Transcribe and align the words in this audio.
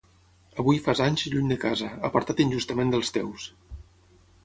Avui 0.63 0.79
fas 0.85 1.01
anys 1.09 1.27
lluny 1.35 1.53
de 1.53 1.59
casa, 1.65 1.91
apartat 2.09 2.43
injustament 2.49 2.97
dels 2.97 3.17
teus. 3.19 3.51